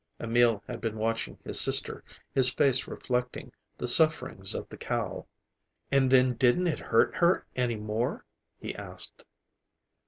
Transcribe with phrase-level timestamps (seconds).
[0.19, 2.03] Emil had been watching his sister,
[2.33, 5.27] his face reflecting the sufferings of the cow.
[5.91, 8.25] "And then didn't it hurt her any more?"
[8.59, 9.23] he asked.